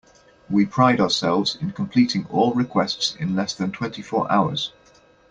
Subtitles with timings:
[0.49, 4.71] We pride ourselves in completing all requests in less than twenty four hours.